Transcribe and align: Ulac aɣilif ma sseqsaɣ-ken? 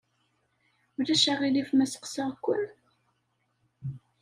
Ulac 0.97 1.23
aɣilif 1.33 1.69
ma 1.73 1.85
sseqsaɣ-ken? 1.91 2.63